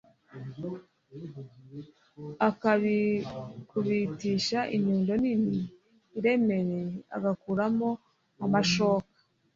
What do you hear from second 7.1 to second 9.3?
agakuramo amashoka